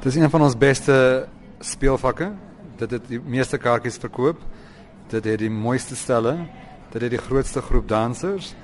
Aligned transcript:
Dit 0.00 0.14
is 0.14 0.22
een 0.22 0.30
van 0.30 0.40
ons 0.42 0.54
beste 0.56 1.26
speelvakke. 1.60 2.30
Dit 2.80 2.90
het 2.90 3.02
die 3.04 3.18
meeste 3.20 3.58
kaartjies 3.60 3.98
verkoop. 4.00 4.38
Dit 5.12 5.26
het 5.28 5.42
die 5.42 5.50
mooiste 5.52 5.92
stelle. 5.96 6.38
Dit 6.94 7.02
het 7.04 7.12
die 7.12 7.20
grootste 7.20 7.60
groep 7.60 7.88
dansers 7.88 8.54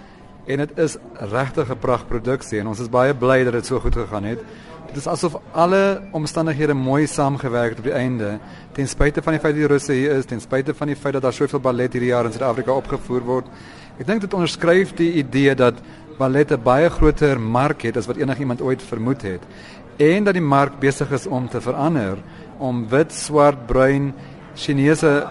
en 0.46 0.62
dit 0.62 0.78
is 0.78 0.96
regtig 1.32 1.68
'n 1.68 1.78
pragtproduksie 1.78 2.60
en 2.60 2.66
ons 2.66 2.80
is 2.80 2.88
baie 2.88 3.14
bly 3.14 3.44
dat 3.44 3.52
dit 3.52 3.66
so 3.66 3.80
goed 3.80 3.94
gegaan 3.94 4.24
het. 4.24 4.38
Dit 4.86 4.96
is 4.96 5.06
asof 5.06 5.36
alle 5.52 6.08
omstandighede 6.12 6.74
mooi 6.74 7.06
saamgewerk 7.06 7.68
het 7.68 7.78
op 7.78 7.84
die 7.84 7.92
einde. 7.92 8.38
Ten 8.72 8.88
spyte 8.88 9.22
van 9.22 9.32
die 9.32 9.40
feit 9.40 9.54
dat 9.54 9.62
die 9.62 9.72
Russe 9.72 9.92
hier 9.92 10.10
is, 10.10 10.24
ten 10.24 10.40
spyte 10.40 10.74
van 10.74 10.86
die 10.86 10.96
feit 10.96 11.12
dat 11.12 11.22
daar 11.22 11.32
soveel 11.32 11.60
ballet 11.60 11.92
hierdie 11.92 12.10
jaar 12.10 12.24
in 12.24 12.32
Suid-Afrika 12.32 12.72
opgevoer 12.72 13.20
word. 13.20 13.46
Ek 13.98 14.06
dink 14.06 14.20
dit 14.20 14.34
onderskryf 14.34 14.94
die 14.94 15.12
idee 15.12 15.54
dat 15.54 15.74
ballet 16.18 16.52
'n 16.52 16.62
baie 16.62 16.88
groter 16.90 17.40
mark 17.40 17.82
het 17.82 17.96
as 17.96 18.06
wat 18.06 18.16
enigiemand 18.16 18.60
ooit 18.60 18.82
vermoed 18.82 19.22
het 19.22 19.42
en 19.96 20.24
dat 20.24 20.36
die 20.36 20.44
mark 20.44 20.78
besig 20.80 21.10
is 21.12 21.26
om 21.26 21.48
te 21.48 21.60
verander 21.60 22.18
om 22.58 22.86
wit, 22.88 23.12
swart, 23.12 23.66
bruin 23.66 24.12
Chinese 24.54 25.26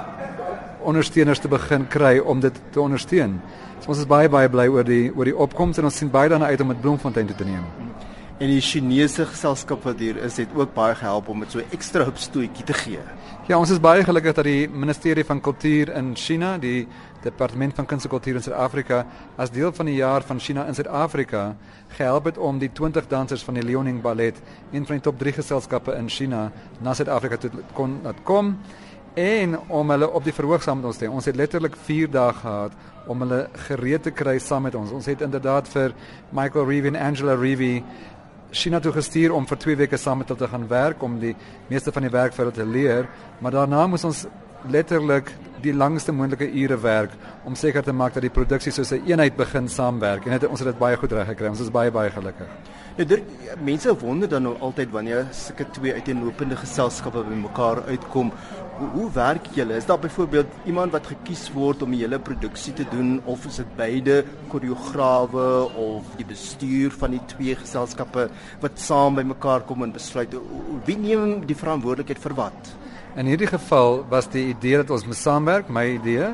ondersteuners 0.86 1.42
te 1.42 1.50
begin 1.50 1.88
kry 1.90 2.20
om 2.20 2.40
dit 2.40 2.58
te 2.72 2.82
ondersteun. 2.82 3.40
So 3.82 3.94
ons 3.94 4.04
is 4.04 4.10
baie 4.10 4.30
baie 4.30 4.50
bly 4.50 4.68
oor 4.70 4.86
die 4.86 5.10
oor 5.16 5.26
die 5.26 5.38
opkomste 5.38 5.82
en 5.82 5.90
ons 5.90 5.98
sien 5.98 6.12
baie 6.14 6.30
daarna 6.30 6.52
uit 6.54 6.62
om 6.62 6.70
met 6.74 6.82
Bloemfontein 6.82 7.28
toe 7.32 7.38
te 7.38 7.48
neem. 7.48 7.66
En 8.36 8.50
die 8.52 8.60
Chinese 8.60 9.24
geselskap 9.30 9.86
wat 9.88 10.02
hier 10.04 10.18
is, 10.20 10.36
het 10.42 10.52
ook 10.60 10.74
baie 10.76 10.92
gehelp 11.00 11.30
om 11.32 11.40
dit 11.40 11.54
so 11.54 11.62
ekstra 11.72 12.04
hupstoetjie 12.04 12.66
te 12.68 12.76
gee. 12.76 13.04
Ja, 13.48 13.56
ons 13.56 13.72
is 13.72 13.80
baie 13.80 14.04
gelukkig 14.04 14.36
dat 14.36 14.44
die 14.44 14.66
Ministerie 14.68 15.24
van 15.24 15.40
Kultuur 15.40 15.94
in 15.96 16.10
China, 16.20 16.58
die 16.60 16.84
Departement 17.24 17.78
van 17.78 17.88
Kuns 17.88 18.04
en 18.04 18.12
Kultuur 18.12 18.42
in 18.42 18.44
Suid-Afrika, 18.44 19.06
as 19.40 19.54
deel 19.56 19.72
van 19.78 19.88
die 19.88 19.96
jaar 20.02 20.26
van 20.28 20.42
China 20.44 20.66
in 20.68 20.76
Suid-Afrika 20.76 21.46
gehelp 21.96 22.28
het 22.28 22.38
om 22.38 22.60
die 22.60 22.74
20 22.76 23.08
dansers 23.08 23.46
van 23.48 23.56
die 23.56 23.64
Liaoning 23.64 24.02
Ballet, 24.04 24.42
een 24.74 24.84
van 24.84 25.00
die 25.00 25.06
top 25.08 25.22
3 25.24 25.38
geselskappe 25.40 25.96
in 25.96 26.12
China, 26.12 26.50
na 26.84 26.92
Suid-Afrika 26.92 27.40
te 27.40 27.54
kon 27.72 28.02
laat 28.04 28.20
kom 28.28 28.58
en 29.16 29.56
om 29.72 29.90
hulle 29.96 30.10
op 30.12 30.28
die 30.28 30.36
verhoog 30.36 30.64
saam 30.64 30.82
met 30.82 30.90
ons 30.90 30.98
te 31.00 31.08
hê. 31.08 31.12
Ons 31.12 31.30
het 31.30 31.38
letterlik 31.40 31.78
4 31.88 32.12
dae 32.12 32.34
gehad 32.36 32.76
om 33.08 33.22
hulle 33.24 33.46
gereed 33.68 34.04
te 34.04 34.12
kry 34.12 34.36
saam 34.44 34.66
met 34.68 34.76
ons. 34.76 34.92
Ons 34.92 35.08
het 35.08 35.24
inderdaad 35.24 35.70
vir 35.72 35.96
Michael 36.36 36.68
Reeve 36.68 36.92
en 36.92 37.00
Angela 37.00 37.38
Reeve 37.40 37.84
China 38.56 38.80
toe 38.80 38.94
gestuur 38.96 39.34
om 39.36 39.46
vir 39.50 39.60
2 39.60 39.78
weke 39.84 39.98
saam 40.00 40.22
met 40.22 40.30
hulle 40.32 40.40
te 40.40 40.48
gaan 40.48 40.68
werk 40.72 41.04
om 41.04 41.20
die 41.20 41.34
meeste 41.68 41.92
van 41.92 42.06
die 42.08 42.12
werk 42.14 42.34
vir 42.34 42.46
hulle 42.46 42.56
te 42.56 42.66
leer, 42.66 43.10
maar 43.44 43.52
daarna 43.52 43.86
moes 43.92 44.06
ons 44.08 44.26
letterlik 44.72 45.32
die 45.66 45.74
langste 45.74 46.14
moontlike 46.14 46.48
ure 46.52 46.78
werk 46.82 47.14
om 47.46 47.56
seker 47.58 47.84
te 47.84 47.94
maak 47.94 48.14
dat 48.14 48.26
die 48.26 48.34
produksie 48.34 48.72
soos 48.72 48.92
'n 48.92 49.06
eenheid 49.08 49.36
begin 49.38 49.68
saamwerk 49.68 50.26
en 50.26 50.32
het, 50.32 50.48
ons 50.48 50.60
het 50.60 50.68
dit 50.68 50.80
baie 50.80 50.98
goed 50.98 51.12
reg 51.12 51.28
gekry. 51.28 51.48
Ons 51.48 51.62
is 51.62 51.72
baie 51.72 51.92
baie 51.92 52.10
gelukkig. 52.10 52.48
Ja, 52.98 53.04
Dirk, 53.04 53.24
mense 53.60 53.92
wonder 54.00 54.30
dan 54.30 54.44
nou 54.44 54.54
altyd 54.60 54.92
wanneer 54.92 55.26
sulke 55.32 55.66
twee 55.72 55.94
uiteenlopende 55.94 56.56
geselskappe 56.56 57.26
bymekaar 57.28 57.82
uitkom, 57.90 58.32
hoe, 58.78 58.88
hoe 58.94 59.10
werk 59.12 59.50
julle? 59.52 59.76
Is 59.76 59.86
daar 59.86 60.00
byvoorbeeld 60.00 60.48
iemand 60.66 60.92
wat 60.92 61.08
gekies 61.08 61.52
word 61.52 61.84
om 61.84 61.92
die 61.92 62.00
hele 62.06 62.20
produksie 62.20 62.74
te 62.74 62.86
doen 62.92 63.22
of 63.26 63.46
is 63.46 63.56
dit 63.56 63.76
beide 63.76 64.24
koreograwe 64.48 65.48
of 65.76 66.16
die 66.16 66.26
bestuur 66.26 66.92
van 66.92 67.12
die 67.12 67.22
twee 67.26 67.56
geselskappe 67.56 68.30
wat 68.62 68.80
saam 68.80 69.16
bymekaar 69.16 69.68
kom 69.68 69.84
en 69.84 69.92
besluit 69.92 70.32
wie 70.86 70.98
neem 70.98 71.46
die 71.46 71.56
verantwoordelikheid 71.56 72.20
vir 72.20 72.36
wat? 72.40 72.76
In 73.16 73.30
hierdie 73.32 73.48
geval 73.48 74.02
was 74.12 74.26
die 74.28 74.50
idee 74.52 74.82
dat 74.82 74.90
ons 74.92 75.06
moet 75.08 75.16
saamwerk, 75.16 75.70
my 75.72 75.86
idee, 75.94 76.34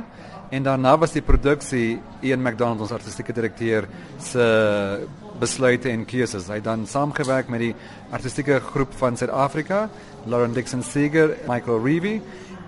en 0.50 0.64
daarna 0.66 0.96
was 0.98 1.12
die 1.14 1.22
produksie 1.22 2.00
Ian 2.26 2.42
McDonald 2.42 2.82
ons 2.82 2.94
artistieke 2.96 3.36
direkteur 3.38 3.86
se 4.18 4.46
besluite 5.40 5.92
en 5.92 6.08
keuses. 6.10 6.48
Hy 6.50 6.58
het 6.58 6.66
dan 6.66 6.88
saamgewerk 6.90 7.52
met 7.54 7.62
die 7.68 7.76
artistieke 8.10 8.58
groep 8.72 8.98
van 8.98 9.14
Suid-Afrika, 9.18 9.84
Lauren 10.26 10.58
Dixon 10.58 10.82
Seeger, 10.82 11.36
Michael 11.46 11.86
Reeve 11.86 12.16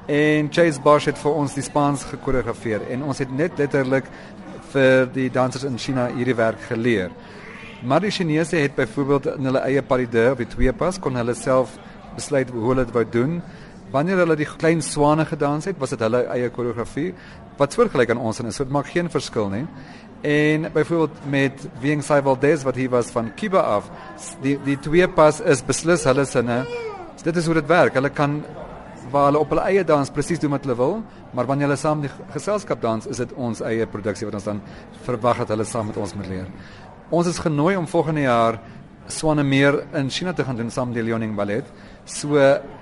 en 0.06 0.52
Chase 0.54 0.82
Bosch 0.84 1.10
het 1.10 1.18
vir 1.18 1.42
ons 1.42 1.58
die 1.58 1.66
spans 1.66 2.06
gekoreografeer 2.12 2.86
en 2.94 3.08
ons 3.10 3.18
het 3.18 3.34
net 3.34 3.58
letterlik 3.58 4.06
vir 4.76 5.10
die 5.16 5.30
dansers 5.34 5.66
in 5.66 5.82
China 5.82 6.06
hierdie 6.14 6.38
werk 6.38 6.62
geleer. 6.70 7.10
Maar 7.82 8.06
die 8.06 8.14
Chinese 8.14 8.62
het 8.62 8.78
byvoorbeeld 8.78 9.34
in 9.40 9.50
hulle 9.50 9.66
eie 9.66 9.82
pas 9.82 10.06
de 10.06 10.30
op 10.38 10.46
die 10.46 10.52
twee 10.54 10.78
pas 10.86 11.02
kon 11.02 11.18
hulle 11.18 11.34
self 11.34 11.80
besluit 12.14 12.54
hoe 12.54 12.68
hulle 12.70 12.86
dit 12.86 12.94
wou 12.94 13.06
doen. 13.10 13.40
Wanneer 13.94 14.24
hulle 14.24 14.38
die 14.40 14.48
klein 14.50 14.82
swane 14.82 15.26
gedans 15.30 15.68
het, 15.70 15.78
was 15.82 15.94
dit 15.94 16.02
hulle 16.02 16.24
eie 16.34 16.50
koreografie 16.54 17.12
wat 17.60 17.76
soortgelyk 17.76 18.10
aan 18.10 18.22
ons 18.26 18.40
en 18.42 18.50
is. 18.50 18.58
So 18.58 18.66
dit 18.66 18.74
maak 18.74 18.90
geen 18.90 19.12
verskil 19.14 19.52
nie. 19.54 19.68
En 20.24 20.66
byvoorbeeld 20.74 21.26
met 21.30 21.68
Wing 21.84 22.02
Sai 22.02 22.22
Valdez 22.26 22.64
wat 22.66 22.80
hy 22.80 22.88
was 22.90 23.12
van 23.14 23.30
Kiba 23.38 23.62
af, 23.76 23.92
die 24.42 24.56
die 24.66 24.80
twee 24.82 25.08
pas 25.12 25.42
is 25.42 25.62
beslis 25.68 26.08
hulle 26.10 26.26
sinne. 26.26 26.64
Dit 27.24 27.38
is 27.38 27.46
hoe 27.46 27.60
dit 27.60 27.70
werk. 27.70 27.94
Hulle 28.00 28.10
kan 28.10 28.40
waar 29.12 29.30
hulle 29.30 29.44
op 29.44 29.52
hulle 29.54 29.66
eie 29.70 29.84
dans 29.86 30.10
presies 30.10 30.40
doen 30.42 30.56
wat 30.56 30.66
hulle 30.66 30.78
wil, 30.80 30.96
maar 31.36 31.46
wanneer 31.46 31.68
hulle 31.68 31.78
saam 31.78 32.02
die 32.02 32.12
geselskap 32.34 32.82
dans, 32.82 33.06
is 33.06 33.20
dit 33.22 33.34
ons 33.38 33.62
eie 33.68 33.86
produksie 33.90 34.26
wat 34.26 34.40
ons 34.40 34.48
dan 34.48 34.62
verwag 35.06 35.44
dat 35.44 35.54
hulle 35.54 35.68
saam 35.70 35.92
met 35.92 36.00
ons 36.02 36.16
moet 36.18 36.32
leer. 36.32 36.48
Ons 37.14 37.30
is 37.30 37.42
genooi 37.44 37.76
om 37.78 37.86
volgende 37.88 38.26
jaar 38.26 38.58
Swanemeer 39.08 39.84
in 39.94 40.10
China 40.10 40.34
te 40.34 40.44
gaan 40.44 40.56
doen 40.56 40.70
saam 40.72 40.88
met 40.88 40.96
die 40.96 41.04
Liaoning 41.04 41.36
Ballet. 41.36 41.66
So 42.06 42.40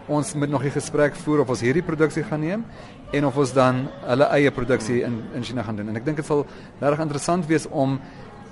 ons 0.08 0.34
moet 0.34 0.50
nog 0.50 0.64
'n 0.64 0.72
gesprek 0.72 1.16
voer 1.16 1.40
of 1.40 1.50
ons 1.50 1.62
hierdie 1.62 1.84
produksie 1.84 2.24
gaan 2.24 2.40
neem 2.40 2.66
en 3.12 3.26
of 3.26 3.38
ons 3.38 3.54
dan 3.54 3.88
hulle 4.02 4.24
eie 4.24 4.52
produksie 4.52 5.04
in 5.04 5.24
in 5.34 5.44
China 5.44 5.64
gaan 5.64 5.76
doen. 5.76 5.90
En 5.90 5.96
ek 5.96 6.06
dink 6.06 6.18
dit 6.18 6.26
sal 6.26 6.46
regtig 6.80 7.00
interessant 7.00 7.46
wees 7.46 7.68
om 7.70 8.00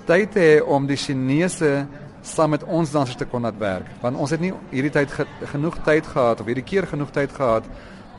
tyd 0.06 0.32
te 0.32 0.40
hê 0.40 0.62
om 0.66 0.86
die 0.86 0.96
Chinese 0.96 1.86
saam 2.22 2.50
met 2.50 2.64
ons 2.64 2.90
dansers 2.90 3.16
te 3.16 3.24
kon 3.24 3.42
laat 3.42 3.58
werk. 3.58 3.86
Want 4.00 4.16
ons 4.16 4.30
het 4.30 4.40
nie 4.40 4.52
hierdie 4.70 4.92
tyd 4.92 5.10
ge, 5.10 5.26
genoeg 5.52 5.78
tyd 5.84 6.06
gehad 6.06 6.40
of 6.40 6.46
hierdie 6.46 6.64
keer 6.64 6.86
genoeg 6.86 7.10
tyd 7.10 7.32
gehad 7.32 7.64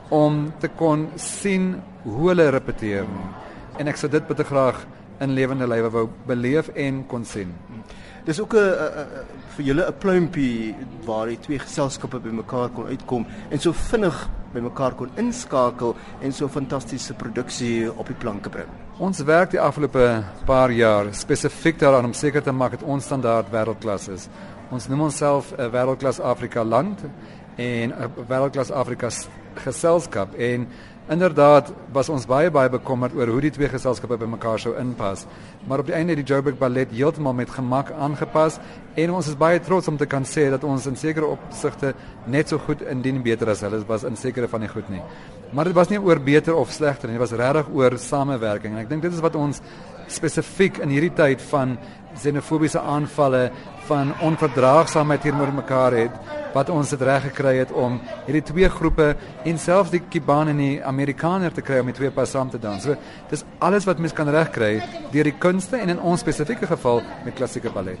om 0.08 0.52
te 0.60 0.68
kon 0.68 1.08
sien 1.16 1.82
hoe 2.04 2.28
hulle 2.28 2.50
repeteer. 2.50 3.06
En 3.78 3.88
ek 3.88 3.96
sou 3.96 4.10
dit 4.10 4.26
baie 4.28 4.44
graag 4.44 4.82
in 5.22 5.34
lewende 5.36 5.68
lywe 5.70 5.90
wou 5.94 6.06
beleef 6.26 6.68
en 6.74 7.04
kon 7.06 7.24
sien. 7.24 7.54
Dis 8.24 8.40
ook 8.40 8.54
'n 8.54 9.06
vir 9.56 9.64
julle 9.64 9.86
'n 9.88 9.98
pluimpie 9.98 10.74
waar 11.04 11.26
die 11.26 11.38
twee 11.38 11.58
geselskappe 11.58 12.20
bymekaar 12.20 12.70
kon 12.70 12.86
uitkom 12.86 13.26
en 13.50 13.58
so 13.58 13.72
vinnig 13.72 14.28
bymekaar 14.52 14.94
kon 14.94 15.10
inskakel 15.16 15.96
en 16.20 16.32
so 16.32 16.48
fantastiese 16.48 17.14
produksie 17.14 17.90
op 17.96 18.06
die 18.06 18.14
planke 18.14 18.50
bring. 18.50 18.68
Ons 18.98 19.22
werk 19.24 19.50
die 19.50 19.60
afgelope 19.60 20.24
paar 20.46 20.70
jaar 20.70 21.14
spesifiek 21.14 21.78
daaraan 21.78 22.04
om 22.04 22.12
seker 22.12 22.42
te 22.42 22.52
maak 22.52 22.70
dat 22.70 22.82
ons 22.82 23.04
standaard 23.04 23.50
wêreldklas 23.50 24.08
is. 24.08 24.28
Ons 24.70 24.88
noem 24.88 25.00
onsself 25.00 25.52
'n 25.58 25.70
wêreldklas 25.70 26.20
Afrika 26.20 26.64
land 26.64 27.00
en 27.56 27.92
'n 27.92 28.10
wêreldklas 28.28 28.70
Afrika 28.70 29.10
geselskap 29.54 30.34
en 30.34 30.68
Inderdaad 31.12 31.72
was 31.92 32.08
ons 32.08 32.24
baie 32.24 32.48
baie 32.52 32.70
bekommerd 32.72 33.12
oor 33.18 33.28
hoe 33.34 33.40
die 33.44 33.50
twee 33.52 33.68
geselskappe 33.68 34.16
by 34.16 34.28
mekaar 34.32 34.60
sou 34.62 34.72
inpas. 34.80 35.26
Maar 35.68 35.82
op 35.82 35.90
die 35.90 35.96
einde 35.96 36.14
het 36.14 36.22
die 36.22 36.28
Joburg 36.30 36.56
Ballet 36.60 36.94
heeltemal 36.94 37.34
met 37.36 37.52
gemak 37.52 37.90
aangepas 37.92 38.56
en 38.96 39.12
ons 39.18 39.28
is 39.28 39.36
baie 39.36 39.60
trots 39.60 39.90
om 39.92 39.98
te 40.00 40.08
kan 40.08 40.24
sê 40.28 40.46
dat 40.54 40.64
ons 40.64 40.86
in 40.88 40.96
sekere 40.96 41.28
opsigte 41.34 41.92
net 42.32 42.48
so 42.48 42.60
goed 42.64 42.84
indien 42.88 43.20
beter 43.24 43.50
as 43.52 43.64
hulle 43.66 43.82
was 43.88 44.06
in 44.08 44.16
sekere 44.16 44.48
van 44.48 44.64
die 44.64 44.72
goed 44.72 44.88
nie. 44.94 45.02
Maar 45.52 45.68
dit 45.68 45.76
was 45.76 45.92
nie 45.92 46.00
oor 46.00 46.20
beter 46.22 46.56
of 46.56 46.72
slegter 46.72 47.10
nie, 47.10 47.18
dit 47.18 47.24
was 47.26 47.36
regtig 47.36 47.68
oor 47.76 47.98
samewerking 48.00 48.72
en 48.72 48.84
ek 48.86 48.88
dink 48.92 49.04
dit 49.04 49.12
is 49.12 49.24
wat 49.24 49.36
ons 49.36 49.60
spesifiek 50.12 50.80
in 50.84 50.92
hierdie 50.92 51.12
tyd 51.16 51.42
van 51.50 51.76
xenofobiese 52.16 52.80
aanvalle 52.80 53.50
van 53.88 54.12
onverdraagsaamheid 54.24 55.28
hier 55.28 55.36
met 55.36 55.54
mekaar 55.54 55.96
het 55.96 56.40
wat 56.52 56.70
ons 56.72 56.92
dit 56.92 57.02
reg 57.02 57.24
gekry 57.30 57.54
het 57.58 57.72
om 57.72 57.98
hierdie 58.26 58.44
twee 58.52 58.68
groepe 58.70 59.12
en 59.48 59.58
selfs 59.58 59.92
die 59.94 60.02
Kuban 60.12 60.52
en 60.52 60.60
die 60.60 60.74
Amerikaner 61.02 61.52
te 61.52 61.64
kry 61.66 61.80
om 61.82 61.90
die 61.90 61.96
twee 61.96 62.12
pas 62.14 62.30
saam 62.30 62.50
te 62.50 62.60
dans. 62.62 62.82
So 62.82 62.94
dis 63.30 63.42
alles 63.58 63.86
wat 63.88 63.98
mens 63.98 64.14
kan 64.14 64.30
regkry 64.30 64.76
deur 65.12 65.26
die 65.28 65.38
kunste 65.42 65.80
en 65.82 65.96
in 65.96 66.00
ons 66.00 66.22
spesifieke 66.22 66.68
geval 66.70 67.02
met 67.26 67.34
klassieke 67.38 67.72
ballet. 67.74 68.00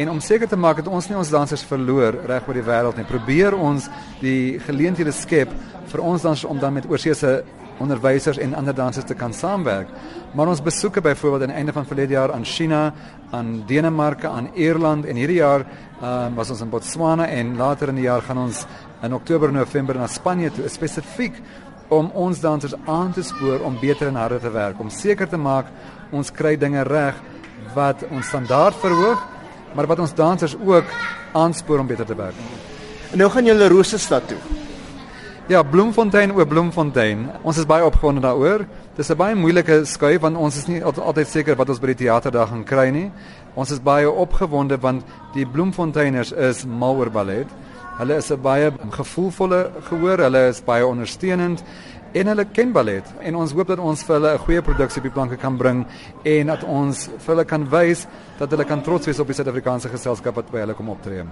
En 0.00 0.10
om 0.10 0.20
seker 0.20 0.48
te 0.48 0.58
maak 0.58 0.82
dat 0.82 0.90
ons 0.90 1.08
nie 1.10 1.18
ons 1.18 1.30
dansers 1.30 1.64
verloor 1.66 2.18
reg 2.26 2.46
oor 2.48 2.58
die 2.58 2.66
wêreld 2.66 2.98
nie, 2.98 3.06
probeer 3.08 3.54
ons 3.54 3.88
die 4.20 4.58
geleenthede 4.66 5.12
skep 5.14 5.54
vir 5.90 6.02
ons 6.02 6.26
dansers 6.26 6.48
om 6.50 6.58
dan 6.58 6.74
met 6.74 6.88
oorsese 6.90 7.40
onderwysers 7.80 8.38
en 8.38 8.54
ander 8.54 8.76
dansers 8.76 9.06
te 9.08 9.16
kan 9.16 9.32
saamwerk. 9.32 9.88
Maar 10.36 10.52
ons 10.52 10.62
besoeke 10.62 11.00
byvoorbeeld 11.00 11.42
aan 11.42 11.54
die 11.54 11.60
einde 11.62 11.72
van 11.72 11.86
verlede 11.88 12.12
jaar 12.12 12.32
aan 12.32 12.44
China, 12.44 12.92
aan 13.30 13.62
Denemarke, 13.66 14.28
aan 14.28 14.50
Ierland 14.54 15.08
en 15.08 15.16
hierdie 15.16 15.40
jaar 15.40 15.64
um, 16.02 16.34
was 16.36 16.50
ons 16.50 16.60
in 16.60 16.70
Botswana 16.70 17.26
en 17.26 17.56
later 17.56 17.88
in 17.88 18.00
die 18.00 18.06
jaar 18.08 18.22
gaan 18.22 18.44
ons 18.44 18.66
in 19.02 19.14
Oktober 19.16 19.52
November 19.52 19.96
na 19.96 20.06
Spanje 20.06 20.52
toe 20.52 20.68
spesifiek 20.68 21.40
om 21.90 22.10
ons 22.14 22.40
dansers 22.40 22.74
aan 22.86 23.12
te 23.12 23.22
spoor 23.26 23.60
om 23.66 23.78
beter 23.80 24.08
en 24.08 24.18
harder 24.20 24.40
te 24.40 24.50
werk, 24.54 24.80
om 24.80 24.90
seker 24.90 25.28
te 25.28 25.38
maak 25.38 25.66
ons 26.14 26.30
kry 26.30 26.56
dinge 26.56 26.82
reg 26.86 27.18
wat 27.74 28.06
ons 28.10 28.26
standaard 28.26 28.78
verhoog, 28.82 29.20
maar 29.74 29.86
wat 29.90 30.02
ons 30.02 30.14
dansers 30.14 30.56
ook 30.56 30.86
aanspoor 31.36 31.82
om 31.82 31.90
beter 31.90 32.06
te 32.06 32.16
werk. 32.18 32.38
En 33.12 33.18
nou 33.18 33.30
gaan 33.30 33.46
julle 33.46 33.68
Rosestad 33.68 34.26
toe. 34.30 34.38
Ja, 35.50 35.64
Bloemfontein 35.66 36.30
oor 36.32 36.46
Bloemfontein. 36.46 37.24
Ons 37.42 37.58
is 37.58 37.66
baie 37.66 37.82
opgewonde 37.82 38.22
daaroor. 38.22 38.62
Dis 38.94 39.10
'n 39.10 39.16
baie 39.16 39.34
moeilike 39.34 39.84
skuif 39.84 40.20
want 40.20 40.36
ons 40.36 40.56
is 40.56 40.66
nie 40.68 40.84
altyd 40.84 41.28
seker 41.28 41.56
wat 41.56 41.68
ons 41.68 41.80
by 41.80 41.86
die 41.86 42.06
teaterdag 42.06 42.48
gaan 42.48 42.64
kry 42.64 42.90
nie. 42.90 43.10
Ons 43.54 43.70
is 43.70 43.80
baie 43.80 44.10
opgewonde 44.10 44.78
want 44.78 45.02
die 45.34 45.46
Bloemfonteiners 45.46 46.32
is 46.32 46.64
mal 46.64 46.94
oor 46.96 47.10
ballet. 47.10 47.46
Hulle 48.00 48.16
is 48.16 48.30
'n 48.32 48.40
baie 48.40 48.72
gevoelvolle 48.90 49.70
gehoor, 49.88 50.18
hulle 50.18 50.48
is 50.48 50.60
baie 50.64 50.86
ondersteunend 50.86 51.62
en 52.12 52.26
hulle 52.26 52.44
ken 52.44 52.72
ballet 52.72 53.04
en 53.20 53.36
ons 53.36 53.52
hoop 53.52 53.68
dat 53.68 53.78
ons 53.78 54.02
vir 54.02 54.14
hulle 54.14 54.32
'n 54.32 54.38
goeie 54.38 54.62
produksie 54.62 55.00
op 55.02 55.08
die 55.08 55.12
planke 55.12 55.36
kan 55.36 55.56
bring 55.56 55.86
en 56.24 56.46
dat 56.46 56.64
ons 56.64 57.10
vir 57.18 57.34
hulle 57.34 57.44
kan 57.44 57.68
wys 57.70 58.06
dat 58.38 58.50
hulle 58.50 58.64
kan 58.64 58.82
trots 58.82 59.06
wees 59.06 59.20
op 59.20 59.26
die 59.26 59.34
Suid-Afrikaanse 59.34 59.88
geselskap 59.88 60.34
wat 60.34 60.50
by 60.50 60.58
hulle 60.58 60.74
kom 60.74 60.88
optree. 60.88 61.24